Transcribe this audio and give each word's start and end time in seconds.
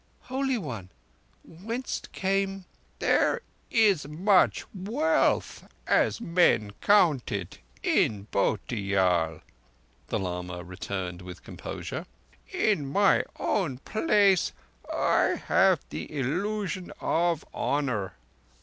Holy 0.33 0.57
One, 0.57 0.89
whence 1.43 2.01
came—?" 2.11 2.65
"There 2.97 3.41
is 3.69 4.07
much 4.07 4.65
wealth, 4.73 5.67
as 5.85 6.19
men 6.19 6.71
count 6.81 7.31
it, 7.31 7.59
in 7.83 8.25
Bhotiyal," 8.31 9.41
the 10.07 10.17
lama 10.17 10.63
returned 10.63 11.21
with 11.21 11.43
composure. 11.43 12.07
"In 12.51 12.87
my 12.91 13.21
own 13.37 13.77
place 13.77 14.53
I 14.91 15.39
have 15.47 15.79
the 15.91 16.11
illusion 16.11 16.91
of 16.99 17.45
honour. 17.53 18.15